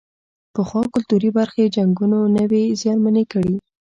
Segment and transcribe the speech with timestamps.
[0.53, 3.55] پخوا کلتوري برخې جنګونو نه وې زیانمنې کړې.